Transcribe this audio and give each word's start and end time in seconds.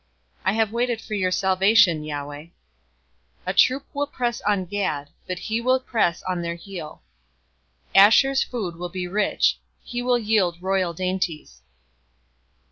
049:018 0.45 0.49
I 0.49 0.53
have 0.53 0.71
waited 0.71 0.99
for 0.99 1.13
your 1.13 1.29
salvation, 1.29 2.03
Yahweh. 2.03 2.45
049:019 2.45 2.51
"A 3.45 3.53
troop 3.53 3.85
will 3.93 4.07
press 4.07 4.41
on 4.41 4.65
Gad, 4.65 5.09
but 5.27 5.37
he 5.37 5.61
will 5.61 5.79
press 5.79 6.23
on 6.23 6.41
their 6.41 6.55
heel. 6.55 7.03
049:020 7.95 8.01
"Asher's 8.07 8.43
food 8.43 8.75
will 8.77 8.89
be 8.89 9.07
rich. 9.07 9.59
He 9.83 10.01
will 10.01 10.17
yield 10.17 10.59
royal 10.59 10.93
dainties. 10.95 11.61